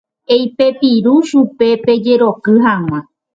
Eipepirũ 0.33 1.13
chupe 1.27 1.67
pejeroky 1.83 2.53
hag̃ua. 2.65 2.99